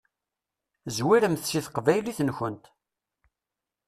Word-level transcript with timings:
Zwiremt 0.95 1.43
seg 1.51 1.63
teqbaylit-nkent. 1.65 2.65